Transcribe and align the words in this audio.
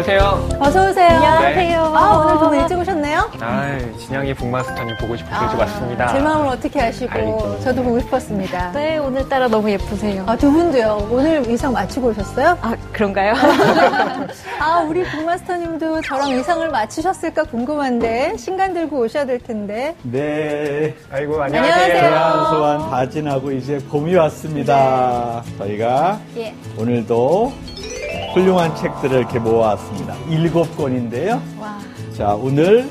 안녕하세요. 0.00 0.48
어서 0.60 0.88
오세요. 0.88 1.08
안녕하세요. 1.08 1.82
아, 1.94 2.16
오늘 2.16 2.34
너무 2.40 2.56
일찍 2.56 2.78
오셨네요? 2.78 3.30
아, 3.40 3.78
진양이 3.98 4.32
북마스터님 4.32 4.96
보고 4.98 5.14
싶어서 5.14 5.44
일찍 5.44 5.58
왔습니다. 5.60 6.06
제 6.14 6.20
마음을 6.20 6.48
어떻게 6.48 6.80
아시고 6.80 7.12
아이고. 7.12 7.60
저도 7.60 7.82
보고 7.82 8.00
싶었습니다. 8.00 8.72
네, 8.72 8.96
오늘따라 8.96 9.48
너무 9.48 9.70
예쁘세요. 9.70 10.24
아, 10.26 10.34
두 10.36 10.50
분도요. 10.50 11.08
오늘 11.10 11.42
의상 11.46 11.74
맞추고 11.74 12.08
오셨어요? 12.08 12.56
아, 12.62 12.74
그런가요? 12.92 13.34
아, 14.58 14.78
우리 14.88 15.02
북마스터님도 15.04 16.00
저랑 16.00 16.30
의상을 16.32 16.66
맞추셨을까 16.70 17.44
궁금한데 17.44 18.38
신간 18.38 18.72
들고 18.72 19.00
오셔야 19.00 19.26
될 19.26 19.38
텐데. 19.38 19.94
네. 20.02 20.94
아이고, 21.12 21.42
안녕하세요. 21.42 21.74
안녕하세요. 21.74 22.10
대한 22.10 22.44
소환 22.46 22.90
다 22.90 23.06
지나고 23.06 23.52
이제 23.52 23.78
봄이 23.90 24.14
왔습니다. 24.14 25.42
저희가 25.58 26.18
예. 26.38 26.54
오늘도 26.78 27.52
훌륭한 28.32 28.74
책들을 28.76 29.18
이렇게 29.18 29.38
모아왔습니다. 29.38 30.14
일곱 30.28 30.76
권인데요. 30.76 31.42
와. 31.58 31.78
자, 32.16 32.34
오늘 32.34 32.88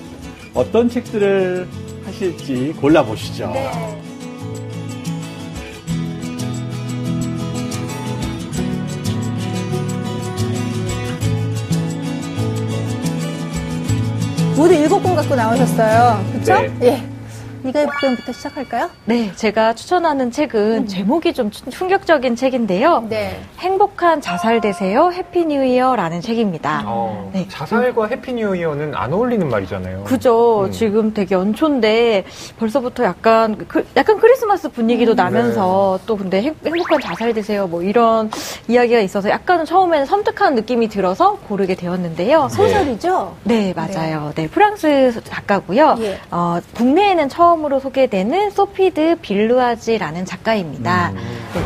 어떤 0.53 0.89
책들을 0.89 1.67
하실지 2.05 2.75
골라보시죠. 2.79 3.47
네. 3.51 3.71
모두 14.55 14.73
일곱 14.73 15.01
권 15.01 15.15
갖고 15.15 15.35
나오셨어요. 15.35 16.25
그쵸? 16.33 16.53
네. 16.53 16.73
예. 16.81 17.08
이가입변부터 17.63 18.31
시작할까요? 18.31 18.89
네, 19.05 19.31
제가 19.35 19.75
추천하는 19.75 20.31
책은 20.31 20.87
제목이 20.87 21.33
좀 21.33 21.51
충- 21.51 21.69
충격적인 21.69 22.35
책인데요. 22.35 23.05
네. 23.09 23.39
행복한 23.59 24.21
자살 24.21 24.61
되세요. 24.61 25.11
Happy 25.11 25.45
New 25.45 25.63
Year라는 25.65 26.21
책입니다. 26.21 26.83
어, 26.85 27.29
네. 27.33 27.45
자살과 27.49 28.07
해피 28.07 28.33
뉴 28.33 28.55
이어는 28.55 28.95
안 28.95 29.11
어울리는 29.13 29.47
말이잖아요. 29.49 30.03
그죠. 30.05 30.65
음. 30.65 30.71
지금 30.71 31.13
되게 31.13 31.35
연초인데 31.35 32.23
벌써부터 32.59 33.03
약간 33.03 33.57
그- 33.67 33.85
약간 33.97 34.19
크리스마스 34.19 34.69
분위기도 34.69 35.13
나면서 35.13 35.99
또 36.05 36.15
근데 36.15 36.41
행, 36.41 36.55
행복한 36.65 36.99
자살 37.01 37.33
되세요. 37.33 37.67
뭐 37.67 37.81
이런 37.83 38.31
이야기가 38.67 38.99
있어서 39.01 39.29
약간 39.29 39.65
처음에는 39.65 40.05
섬뜩한 40.05 40.55
느낌이 40.55 40.87
들어서 40.87 41.37
고르게 41.47 41.75
되었는데요. 41.75 42.47
소설이죠? 42.49 43.35
네, 43.43 43.73
맞아요. 43.75 44.31
네, 44.35 44.47
프랑스 44.47 45.21
작가고요. 45.23 45.95
예. 45.99 46.17
어, 46.31 46.59
국내에는 46.75 47.27
처음 47.29 47.48
으로 47.57 47.79
소개되는 47.79 48.51
소피 48.51 48.89
드 48.89 49.17
빌누아지라는 49.21 50.25
작가입니다. 50.25 51.11
네, 51.11 51.19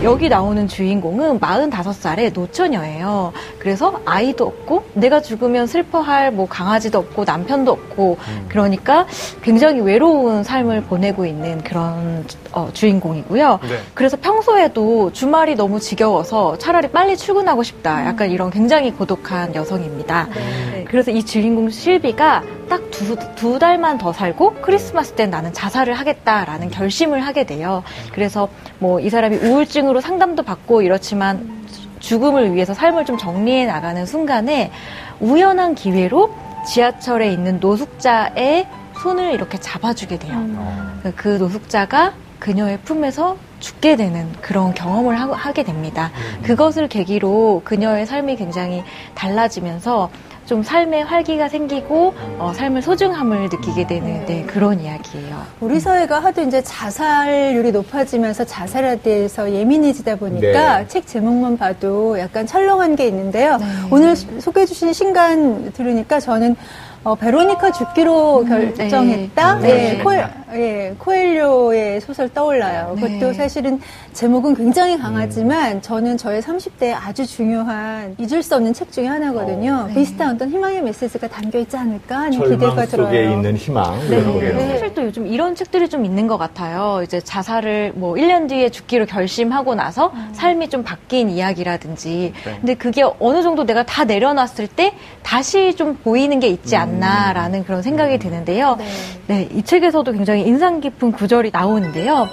여기 0.03 0.29
나오는 0.29 0.67
주인공은 0.67 1.39
45살의 1.39 2.33
노처녀예요. 2.33 3.33
그래서 3.59 4.01
아이도 4.05 4.47
없고 4.47 4.83
내가 4.93 5.21
죽으면 5.21 5.67
슬퍼할 5.67 6.31
뭐 6.31 6.47
강아지도 6.47 6.99
없고 6.99 7.25
남편도 7.25 7.71
없고 7.71 8.17
그러니까 8.47 9.05
굉장히 9.41 9.81
외로운 9.81 10.43
삶을 10.43 10.83
보내고 10.83 11.25
있는 11.25 11.61
그런 11.63 12.25
어, 12.51 12.69
주인공이고요. 12.73 13.59
네. 13.61 13.77
그래서 13.93 14.17
평소에도 14.17 15.11
주말이 15.11 15.55
너무 15.55 15.79
지겨워서 15.79 16.57
차라리 16.57 16.89
빨리 16.89 17.15
출근하고 17.17 17.63
싶다. 17.63 18.05
약간 18.05 18.31
이런 18.31 18.49
굉장히 18.49 18.91
고독한 18.91 19.53
여성입니다. 19.55 20.27
네, 20.33 20.85
그래서 20.87 21.11
이 21.11 21.23
주인공 21.23 21.69
실비가 21.69 22.43
딱 22.69 22.89
두, 22.91 23.15
두 23.35 23.59
달만 23.59 23.97
더 23.97 24.13
살고 24.13 24.55
크리스마스 24.61 25.13
때 25.13 25.25
나는 25.25 25.51
자살을 25.53 25.93
하겠다라는 25.93 26.69
결심을 26.71 27.19
하게 27.21 27.45
돼요. 27.45 27.83
그래서 28.13 28.47
뭐 28.79 29.03
이 29.03 29.09
사람이 29.09 29.37
우울증 29.37 29.72
으로 29.81 30.01
상담도 30.01 30.43
받고 30.43 30.81
이렇지만 30.83 31.65
죽음을 31.99 32.53
위해서 32.53 32.73
삶을 32.73 33.05
좀 33.05 33.17
정리해 33.17 33.65
나가는 33.65 34.05
순간에 34.05 34.71
우연한 35.19 35.73
기회로 35.75 36.33
지하철에 36.67 37.31
있는 37.31 37.59
노숙자의 37.59 38.67
손을 39.01 39.31
이렇게 39.33 39.57
잡아주게 39.59 40.19
돼요. 40.19 40.33
어, 40.55 40.99
그- 41.03 41.13
그 41.15 41.27
노숙자가 41.37 42.13
그녀의 42.39 42.79
품에서 42.83 43.37
죽게 43.59 43.95
되는 43.95 44.29
그런 44.41 44.73
경험을 44.73 45.19
하, 45.19 45.31
하게 45.31 45.63
됩니다. 45.63 46.11
그것을 46.43 46.87
계기로 46.89 47.61
그녀의 47.63 48.05
삶이 48.05 48.35
굉장히 48.35 48.83
달라지면서 49.15 50.09
좀 50.45 50.61
삶의 50.61 51.03
활기가 51.05 51.47
생기고 51.47 52.13
어, 52.37 52.51
삶의 52.53 52.81
소중함을 52.81 53.43
느끼게 53.43 53.87
되는 53.87 54.25
네, 54.25 54.43
그런 54.43 54.79
이야기예요. 54.81 55.41
우리 55.61 55.79
사회가 55.79 56.19
하도 56.19 56.41
이제 56.41 56.61
자살률이 56.61 57.71
높아지면서 57.71 58.45
자살에 58.45 58.97
대해서 58.97 59.51
예민해지다 59.51 60.15
보니까 60.17 60.79
네. 60.79 60.87
책 60.87 61.07
제목만 61.07 61.57
봐도 61.57 62.19
약간 62.19 62.45
철렁한 62.45 62.95
게 62.95 63.07
있는데요. 63.07 63.57
네. 63.57 63.65
오늘 63.89 64.15
소개해 64.15 64.65
주신 64.65 64.91
신간 64.91 65.71
들으니까 65.71 66.19
저는 66.19 66.55
어, 67.03 67.15
베로니카 67.15 67.71
죽기로 67.71 68.45
결정했다. 68.45 69.55
네. 69.59 69.69
예, 69.69 70.03
네. 70.03 70.29
코엘, 70.53 70.61
예, 70.61 70.95
코엘료의 70.97 72.01
소설 72.01 72.29
떠올라요. 72.29 72.95
네. 72.95 73.01
그것도 73.01 73.33
사실은 73.33 73.79
제목은 74.13 74.55
굉장히 74.55 74.97
강하지만 74.97 75.81
저는 75.81 76.17
저의 76.17 76.41
30대에 76.41 76.93
아주 76.93 77.25
중요한 77.25 78.15
잊을 78.19 78.43
수 78.43 78.55
없는 78.55 78.73
책 78.73 78.91
중에 78.91 79.07
하나거든요. 79.07 79.87
네. 79.87 79.93
비슷한 79.95 80.35
어떤 80.35 80.49
희망의 80.49 80.83
메시지가 80.83 81.27
담겨 81.27 81.59
있지 81.59 81.75
않을까 81.75 82.17
하는 82.17 82.31
기대가 82.31 82.85
들어요. 82.85 83.07
속에 83.07 83.31
있는 83.31 83.55
희망. 83.55 83.99
네. 84.09 84.21
네. 84.21 84.67
사실 84.69 84.93
또 84.93 85.03
요즘 85.03 85.27
이런 85.27 85.55
책들이 85.55 85.89
좀 85.89 86.05
있는 86.05 86.27
것 86.27 86.37
같아요. 86.37 87.01
이제 87.03 87.19
자살을 87.19 87.93
뭐 87.95 88.13
1년 88.13 88.47
뒤에 88.47 88.69
죽기로 88.69 89.05
결심하고 89.05 89.75
나서 89.75 90.13
삶이 90.33 90.69
좀 90.69 90.83
바뀐 90.83 91.29
이야기라든지. 91.29 92.33
네. 92.45 92.57
근데 92.59 92.75
그게 92.75 93.03
어느 93.19 93.41
정도 93.41 93.65
내가 93.65 93.83
다 93.83 94.03
내려놨을 94.03 94.67
때 94.75 94.93
다시 95.23 95.75
좀 95.75 95.95
보이는 95.95 96.39
게 96.39 96.47
있지 96.47 96.75
않나라는 96.75 97.63
그런 97.65 97.81
생각이 97.81 98.19
드는데요. 98.19 98.75
네. 98.77 98.85
네, 99.25 99.49
이 99.53 99.63
책에서도 99.63 100.11
굉장히 100.11 100.42
인상 100.43 100.79
깊은 100.79 101.11
구절이 101.13 101.51
나오는데요. 101.51 102.27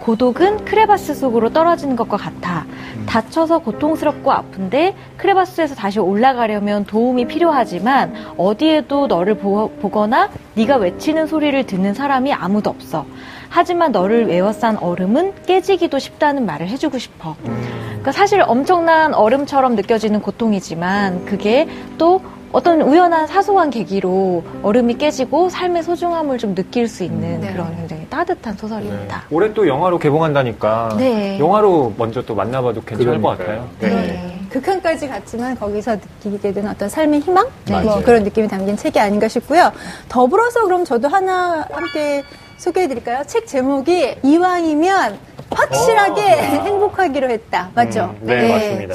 고독은 0.00 0.64
크레바스 0.64 1.14
속으로 1.14 1.50
떨어지는 1.50 1.96
것과 1.96 2.16
같아. 2.16 2.66
다쳐서 3.06 3.60
고통스럽고 3.60 4.30
아픈데 4.32 4.94
크레바스에서 5.16 5.74
다시 5.74 5.98
올라가려면 5.98 6.84
도움이 6.84 7.26
필요하지만 7.26 8.14
어디에도 8.36 9.06
너를 9.06 9.38
보, 9.38 9.70
보거나 9.80 10.30
네가 10.54 10.76
외치는 10.76 11.26
소리를 11.26 11.64
듣는 11.66 11.94
사람이 11.94 12.32
아무도 12.32 12.70
없어. 12.70 13.06
하지만 13.48 13.92
너를 13.92 14.26
외워싼 14.26 14.76
얼음은 14.76 15.32
깨지기도 15.46 15.98
쉽다는 15.98 16.44
말을 16.44 16.68
해주고 16.68 16.98
싶어. 16.98 17.36
그러니까 17.44 18.12
사실 18.12 18.42
엄청난 18.42 19.14
얼음처럼 19.14 19.76
느껴지는 19.76 20.20
고통이지만 20.20 21.24
그게 21.24 21.68
또 21.96 22.20
어떤 22.54 22.80
우연한 22.82 23.26
사소한 23.26 23.68
계기로 23.68 24.44
얼음이 24.62 24.94
깨지고 24.96 25.48
삶의 25.50 25.82
소중함을 25.82 26.38
좀 26.38 26.54
느낄 26.54 26.86
수 26.86 27.02
있는 27.02 27.40
네. 27.40 27.52
그런 27.52 27.74
굉장히 27.74 28.06
따뜻한 28.08 28.56
소설입니다. 28.56 29.24
올해 29.32 29.52
또 29.52 29.66
영화로 29.66 29.98
개봉한다니까 29.98 30.94
네. 30.96 31.36
영화로 31.40 31.94
먼저 31.98 32.22
또 32.22 32.36
만나봐도 32.36 32.82
괜찮을 32.84 33.20
것 33.20 33.36
그러니까요. 33.38 33.68
같아요. 33.80 33.96
네. 33.96 34.38
극한까지 34.50 35.08
갔지만 35.08 35.56
거기서 35.58 35.96
느끼게 36.22 36.52
되는 36.52 36.70
어떤 36.70 36.88
삶의 36.88 37.20
희망? 37.22 37.44
뭐 37.68 37.82
맞아요. 37.82 38.02
그런 38.04 38.22
느낌이 38.22 38.46
담긴 38.46 38.76
책이 38.76 39.00
아닌가 39.00 39.26
싶고요. 39.26 39.72
더불어서 40.08 40.62
그럼 40.62 40.84
저도 40.84 41.08
하나 41.08 41.66
함께 41.72 42.22
소개해 42.58 42.86
드릴까요? 42.86 43.24
책 43.26 43.48
제목이 43.48 44.14
이왕이면 44.22 45.18
확실하게 45.50 46.22
행복하기로 46.62 47.30
했다. 47.30 47.70
맞죠? 47.74 48.14
음, 48.20 48.26
네, 48.26 48.48
맞습니다. 48.48 48.94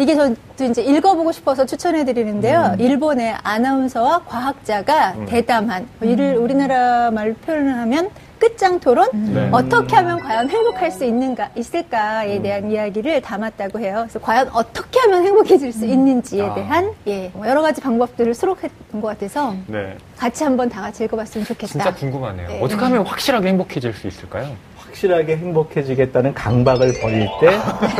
이게 0.00 0.14
저도 0.14 0.64
이제 0.70 0.82
읽어보고 0.82 1.30
싶어서 1.30 1.66
추천해 1.66 2.06
드리는데요. 2.06 2.72
음. 2.72 2.80
일본의 2.80 3.36
아나운서와 3.42 4.22
과학자가 4.24 5.26
대담한, 5.26 5.86
뭐 5.98 6.08
이를 6.08 6.38
우리나라 6.38 7.10
말로 7.10 7.34
표현을 7.34 7.76
하면 7.80 8.08
끝장 8.38 8.80
토론? 8.80 9.10
네. 9.12 9.50
어떻게 9.52 9.96
하면 9.96 10.20
과연 10.20 10.48
행복할 10.48 10.90
수 10.90 11.04
있는가, 11.04 11.50
있을까에 11.54 12.40
대한 12.40 12.70
이야기를 12.70 13.20
담았다고 13.20 13.78
해요. 13.80 13.96
그래서 14.08 14.18
과연 14.18 14.48
어떻게 14.54 15.00
하면 15.00 15.22
행복해질 15.24 15.70
수 15.74 15.84
있는지에 15.84 16.48
아. 16.48 16.54
대한, 16.54 16.92
예, 17.06 17.30
뭐 17.34 17.46
여러 17.46 17.60
가지 17.60 17.82
방법들을 17.82 18.32
수록했던 18.32 19.02
것 19.02 19.08
같아서 19.08 19.54
네. 19.66 19.98
같이 20.16 20.44
한번 20.44 20.70
다 20.70 20.80
같이 20.80 21.04
읽어봤으면 21.04 21.44
좋겠다. 21.44 21.66
진짜 21.66 21.94
궁금하네요. 21.94 22.48
네. 22.48 22.60
어떻게 22.62 22.82
하면 22.82 23.04
확실하게 23.04 23.48
행복해질 23.48 23.92
수 23.92 24.06
있을까요? 24.06 24.56
확실하게 24.94 25.36
행복해지겠다는 25.36 26.34
강박을 26.34 26.92
버릴 27.00 27.28
때 27.40 27.46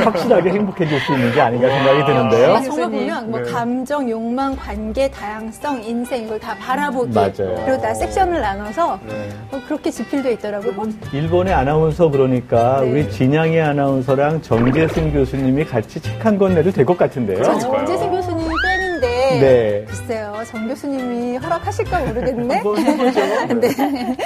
확실하게 0.03 0.51
행복해질 0.51 1.01
수 1.01 1.13
있는 1.13 1.33
게 1.33 1.41
아닌가 1.41 1.69
생각이 1.69 2.05
드는데요. 2.05 2.55
아, 2.55 2.61
정말 2.61 2.91
보면 2.91 3.31
뭐 3.31 3.41
네. 3.41 3.51
감정, 3.51 4.11
욕망, 4.11 4.57
관계, 4.57 5.09
다양성, 5.11 5.83
인생 5.85 6.25
이걸 6.25 6.39
다 6.41 6.57
바라보기 6.59 7.13
맞아요. 7.15 7.63
그리고 7.65 7.79
다 7.81 7.95
섹션을 7.95 8.41
나눠서 8.41 8.99
네. 9.07 9.29
어, 9.53 9.61
그렇게 9.67 9.91
집필돼 9.91 10.33
있더라고요. 10.33 10.71
일본의 11.13 11.55
아나운서 11.55 12.09
그러니까 12.11 12.81
네. 12.83 12.91
우리 12.91 13.11
진양이 13.11 13.61
아나운서랑 13.61 14.43
정재승 14.43 15.13
교수님이 15.13 15.65
같이 15.65 16.01
책 16.01 16.21
한 16.25 16.39
권 16.39 16.55
내도 16.55 16.71
될 16.71 16.85
것 16.85 16.97
같은데요. 16.99 17.43
정재승 17.59 18.11
교수님 18.11 18.49
팬인데 18.67 19.41
네. 19.41 19.85
글쎄요 19.87 20.35
정 20.47 20.67
교수님이 20.69 21.37
허락하실까 21.37 21.99
모르겠네. 22.01 22.63
네. 23.61 24.17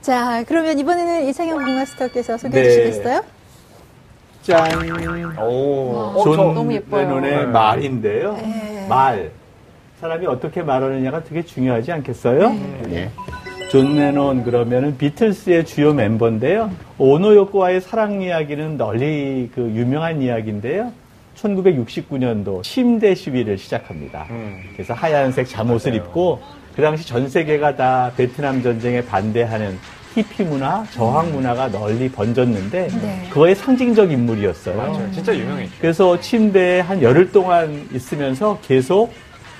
자 0.00 0.42
그러면 0.46 0.78
이번에는 0.78 1.28
이상형 1.28 1.58
book 1.58 1.78
master께서 1.78 2.38
소개해 2.38 2.62
네. 2.62 2.70
주시겠어요? 2.70 3.24
짠. 4.42 5.44
오, 5.46 6.22
존 6.24 6.54
너무 6.54 6.72
예뻐요. 6.72 7.02
레논의 7.02 7.30
네. 7.30 7.44
말인데요. 7.46 8.32
네. 8.34 8.86
말. 8.88 9.30
사람이 10.00 10.26
어떻게 10.26 10.62
말하느냐가 10.62 11.22
되게 11.24 11.42
중요하지 11.44 11.92
않겠어요? 11.92 12.56
예. 12.90 13.10
존 13.70 13.96
레논 13.96 14.42
그러면은 14.44 14.96
비틀스의 14.96 15.66
주요 15.66 15.92
멤버인데요. 15.92 16.70
오노 16.96 17.34
요코와의 17.34 17.82
사랑 17.82 18.22
이야기는 18.22 18.78
널리 18.78 19.50
그 19.54 19.60
유명한 19.60 20.22
이야기인데요. 20.22 20.92
1969년도 21.36 22.62
침대 22.62 23.14
시위를 23.14 23.58
시작합니다. 23.58 24.26
음. 24.30 24.62
그래서 24.72 24.94
하얀색 24.94 25.46
잠옷을 25.48 25.92
맞아요. 25.92 26.02
입고 26.04 26.40
그 26.74 26.82
당시 26.82 27.06
전 27.06 27.28
세계가 27.28 27.76
다 27.76 28.12
베트남 28.16 28.62
전쟁에 28.62 29.04
반대하는 29.04 29.78
히피 30.14 30.44
문화, 30.44 30.84
저항 30.90 31.32
문화가 31.32 31.68
널리 31.68 32.10
번졌는데 32.10 32.88
네. 32.88 33.26
그거의 33.28 33.54
상징적 33.54 34.10
인물이었어요. 34.10 34.76
맞아요. 34.76 35.10
진짜 35.12 35.36
유명했죠. 35.36 35.72
그래서 35.80 36.20
침대에 36.20 36.80
한 36.80 37.00
열흘 37.00 37.30
동안 37.30 37.88
있으면서 37.92 38.58
계속 38.62 39.12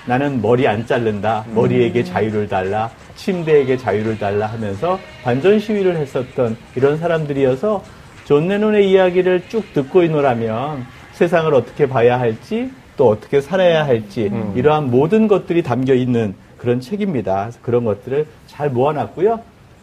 나는 0.05 0.41
머리 0.41 0.67
안 0.67 0.85
자른다. 0.85 1.45
머리에게 1.53 2.03
자유를 2.03 2.47
달라. 2.49 2.89
침대에게 3.15 3.77
자유를 3.77 4.17
달라 4.17 4.47
하면서 4.47 4.99
반전 5.23 5.59
시위를 5.59 5.95
했었던 5.97 6.57
이런 6.75 6.97
사람들이어서 6.97 7.83
존 8.25 8.47
레논의 8.47 8.89
이야기를 8.89 9.43
쭉 9.47 9.73
듣고 9.73 10.03
있노라면 10.03 10.85
세상을 11.13 11.53
어떻게 11.53 11.87
봐야 11.87 12.19
할지 12.19 12.71
또 12.97 13.09
어떻게 13.09 13.41
살아야 13.41 13.85
할지 13.85 14.29
음. 14.31 14.53
이러한 14.55 14.89
모든 14.89 15.27
것들이 15.27 15.61
담겨 15.63 15.93
있는 15.93 16.33
그런 16.61 16.79
책입니다. 16.79 17.41
그래서 17.41 17.59
그런 17.63 17.85
것들을 17.85 18.27
잘 18.45 18.69
모아놨고요. 18.69 19.39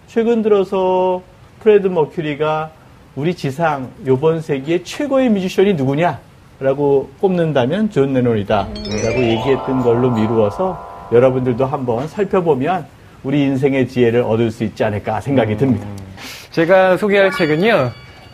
최근 0.07 0.43
들어서 0.43 1.23
프레드 1.59 1.89
머큐리가 1.89 2.71
우리 3.17 3.35
지상 3.35 3.91
요번 4.07 4.41
세기의 4.41 4.85
최고의 4.85 5.29
뮤지션이 5.31 5.75
누구냐? 5.75 6.21
라고 6.61 7.11
꼽는다면 7.21 7.91
존 7.91 8.13
레논이다. 8.13 8.57
라고 8.57 9.23
얘기했던 9.23 9.83
걸로 9.83 10.13
미루어서 10.13 11.09
여러분들도 11.11 11.67
한번 11.67 12.07
살펴보면 12.07 12.87
우리 13.25 13.43
인생의 13.43 13.89
지혜를 13.89 14.23
얻을 14.23 14.53
수 14.53 14.63
있지 14.63 14.85
않을까 14.85 15.21
생각이 15.21 15.57
듭니다. 15.57 15.85
제가 16.53 16.97
소개할 16.97 17.33
책은요. 17.33 17.91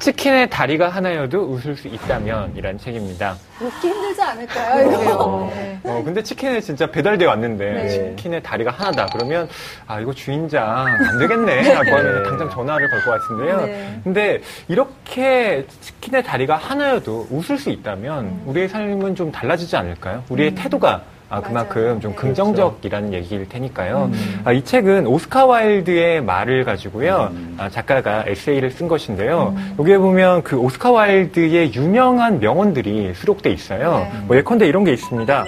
치킨의 0.09 0.51
다리가 0.51 0.91
하나여도 0.91 1.45
웃을 1.45 1.75
수 1.77 1.89
있다면 1.89 2.53
이란 2.57 2.77
책입니다. 2.77 3.37
웃기 3.59 3.89
힘들지 3.89 4.21
않을까요, 4.23 4.87
이거? 4.93 5.51
네. 5.55 5.81
어, 5.83 6.03
근데 6.05 6.23
치킨에 6.23 6.61
진짜 6.61 6.87
배달돼 6.91 7.25
왔는데 7.25 7.71
네. 7.73 7.89
치킨의 7.89 8.43
다리가 8.43 8.71
하나다. 8.71 9.07
그러면 9.15 9.49
아 9.87 10.01
이거 10.01 10.13
주인장 10.13 10.63
안 10.89 11.19
되겠네. 11.19 11.73
라고 11.73 11.89
하면 11.97 12.23
당장 12.23 12.51
전화를 12.51 12.91
걸 12.91 13.01
것 13.05 13.11
같은데요. 13.13 13.61
네. 13.65 14.01
근데 14.05 14.41
이렇게 14.69 15.67
치킨의 15.81 16.23
다리가 16.23 16.55
하나여도 16.57 17.29
웃을 17.31 17.57
수 17.57 17.71
있다면 17.71 18.43
우리의 18.45 18.69
삶은 18.69 19.15
좀 19.15 19.33
달라지지 19.33 19.75
않을까요? 19.75 20.23
우리의 20.29 20.55
태도가 20.55 21.01
아, 21.29 21.41
그만큼. 21.41 22.01
좀 22.01 22.13
네. 22.13 22.17
긍정적이라는 22.17 23.13
얘기일 23.15 23.49
테니까요. 23.49 24.11
아, 24.45 24.53
이 24.53 24.63
책은 24.63 25.07
오스카 25.07 25.47
와일드의 25.47 26.23
말을 26.23 26.65
가지고요. 26.65 27.33
아, 27.59 27.69
작가가 27.69 28.25
에세이를 28.27 28.71
쓴 28.71 28.89
것인데요. 28.89 29.55
여기에 29.79 29.99
보면 29.99 30.43
그 30.43 30.57
오스카 30.57 30.91
와일드의 30.93 31.75
유명한 31.75 32.41
명언들이 32.41 33.15
수록돼 33.15 33.51
있어요. 33.51 34.09
네. 34.13 34.21
뭐 34.27 34.37
예컨대 34.37 34.67
이런 34.67 34.85
게 34.85 34.93
있습니다. 34.93 35.45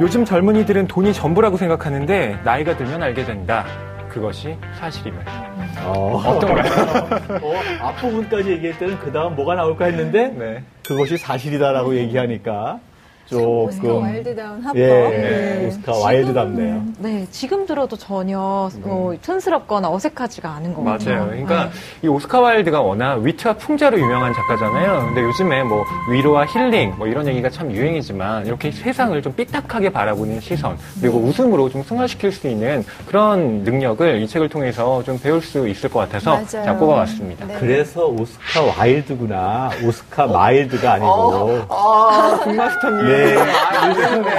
요즘 0.00 0.24
젊은이들은 0.24 0.86
돈이 0.86 1.12
전부라고 1.12 1.58
생각하는데 1.58 2.38
나이가 2.42 2.76
들면 2.76 3.02
알게 3.02 3.24
된다. 3.24 3.66
그것이 4.08 4.56
사실임을. 4.78 5.20
어, 5.84 6.22
어떤가요? 6.26 6.64
어, 7.42 7.54
앞부분까지 7.80 8.74
때는 8.78 8.98
그 8.98 9.12
다음 9.12 9.36
뭐가 9.36 9.54
나올까 9.54 9.86
했는데 9.86 10.28
네. 10.28 10.62
그것이 10.86 11.16
사실이다라고 11.16 11.96
얘기하니까 11.96 12.80
오스카 13.38 13.82
조금 13.82 14.02
와일드다운 14.02 14.60
화법. 14.62 14.76
예, 14.76 14.86
네. 14.86 15.66
오스카 15.68 15.92
와일드답네요. 15.98 16.82
네, 16.98 17.26
지금 17.30 17.66
들어도 17.66 17.96
전혀 17.96 18.38
어, 18.82 19.12
촌스럽거나 19.22 19.90
어색하지가 19.90 20.48
않은 20.50 20.74
것 20.74 20.84
같아요. 20.84 21.14
맞아요. 21.16 21.30
그러니까 21.30 21.64
네. 21.64 21.70
이 22.02 22.08
오스카 22.08 22.40
와일드가 22.40 22.80
워낙 22.80 23.16
위트와 23.20 23.54
풍자로 23.54 23.98
유명한 23.98 24.32
작가잖아요. 24.34 25.06
근데 25.06 25.22
요즘에 25.22 25.62
뭐 25.64 25.84
위로와 26.10 26.46
힐링 26.46 26.94
뭐 26.98 27.06
이런 27.06 27.26
얘기가 27.26 27.50
참 27.50 27.70
유행이지만 27.72 28.46
이렇게 28.46 28.70
세상을 28.70 29.20
좀 29.22 29.32
삐딱하게 29.34 29.90
바라보는 29.90 30.40
시선 30.40 30.76
그리고 31.00 31.18
웃음으로 31.18 31.68
좀 31.70 31.82
승화시킬 31.82 32.32
수 32.32 32.48
있는 32.48 32.84
그런 33.06 33.62
능력을 33.62 34.20
이 34.22 34.26
책을 34.26 34.48
통해서 34.48 35.02
좀 35.02 35.18
배울 35.18 35.40
수 35.40 35.68
있을 35.68 35.88
것 35.90 36.00
같아서 36.00 36.32
맞아요. 36.32 36.46
제가 36.46 36.76
꼽아봤습니다. 36.76 37.46
네. 37.46 37.56
그래서 37.58 38.06
오스카 38.06 38.62
와일드구나. 38.62 39.70
오스카 39.84 40.26
마일드가 40.26 40.92
아니고. 40.94 41.60
아, 41.68 42.40
빅마스터님. 42.44 43.06
네. 43.10 43.19
아, 43.38 43.88
늦었네. 43.88 44.30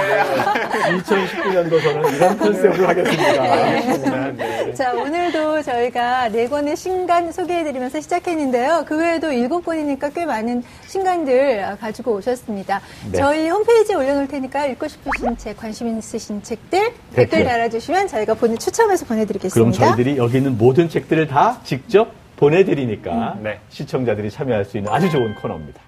2019년도 0.98 1.82
저는 1.82 2.14
이런 2.16 2.38
컨셉으로 2.38 2.88
하겠습니다. 2.88 3.42
알겠습니다. 3.42 4.32
네. 4.32 4.74
자, 4.74 4.92
오늘도 4.94 5.62
저희가 5.62 6.28
네 6.28 6.48
권의 6.48 6.76
신간 6.76 7.32
소개해드리면서 7.32 8.00
시작했는데요. 8.00 8.84
그 8.86 8.98
외에도 8.98 9.32
일곱 9.32 9.64
권이니까 9.64 10.10
꽤 10.10 10.26
많은 10.26 10.62
신간들 10.86 11.76
가지고 11.80 12.14
오셨습니다. 12.14 12.80
네. 13.10 13.18
저희 13.18 13.48
홈페이지에 13.48 13.94
올려놓을 13.96 14.28
테니까 14.28 14.66
읽고 14.66 14.88
싶으신 14.88 15.36
책, 15.36 15.56
관심 15.56 15.96
있으신 15.98 16.42
책들 16.42 16.92
댓글 17.14 17.28
댓글. 17.28 17.44
달아주시면 17.44 18.08
저희가 18.08 18.34
보내, 18.34 18.56
추첨해서 18.56 19.04
그럼 19.04 19.18
보내드리겠습니다. 19.18 19.86
저희들이 19.94 20.16
여기 20.18 20.38
있는 20.38 20.56
모든 20.58 20.88
책들을 20.88 21.26
다 21.28 21.60
직접 21.64 22.12
보내드리니까 22.36 23.36
네. 23.42 23.60
시청자들이 23.68 24.30
참여할 24.30 24.64
수 24.64 24.76
있는 24.76 24.92
아주 24.92 25.10
좋은 25.10 25.34
코너입니다. 25.36 25.80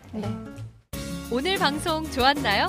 오늘 1.32 1.56
방송 1.58 2.08
좋았나요? 2.10 2.68